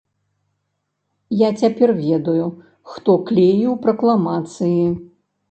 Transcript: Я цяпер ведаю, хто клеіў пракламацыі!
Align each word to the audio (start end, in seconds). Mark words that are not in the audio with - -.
Я 1.41 1.49
цяпер 1.63 1.89
ведаю, 2.07 2.47
хто 2.95 3.11
клеіў 3.29 3.77
пракламацыі! 3.87 4.83